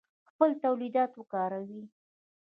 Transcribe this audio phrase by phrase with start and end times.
[0.29, 1.83] خپل تولیدات وکاروئ